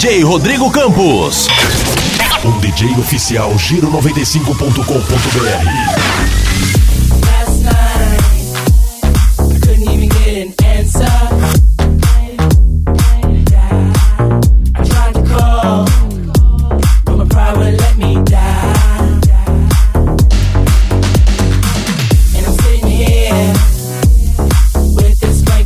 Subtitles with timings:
[0.00, 1.46] DJ Rodrigo Campos.
[2.42, 6.30] um DJ oficial giro95.com.br.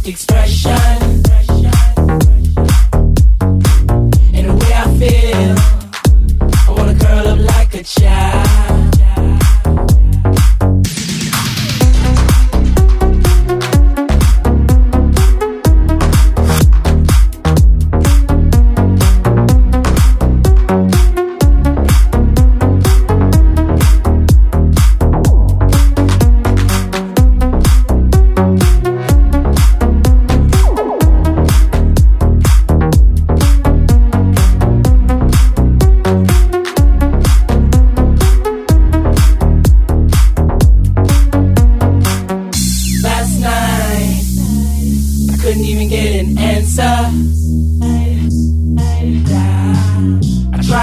[0.07, 0.44] Express.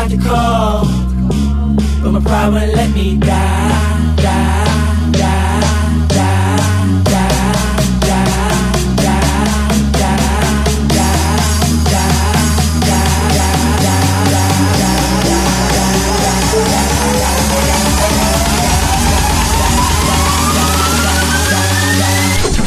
[0.02, 0.86] tried to call,
[2.02, 4.58] but my pride wouldn't let me die, die.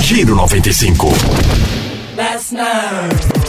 [0.07, 2.17] Giro 95.
[2.17, 3.44] Last night.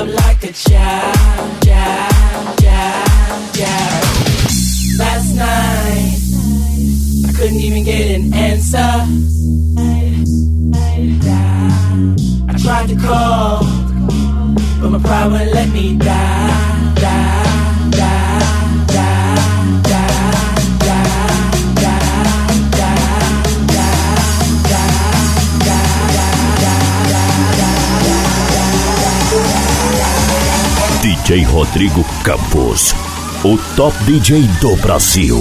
[0.00, 4.04] Up like a child, child, child, child.
[4.98, 6.16] Last night,
[7.28, 8.78] I couldn't even get an answer.
[12.48, 13.62] I tried to call,
[14.80, 17.59] but my pride wouldn't let me die, die.
[31.30, 32.92] DJ Rodrigo Campos,
[33.44, 35.38] o top DJ do Brasil.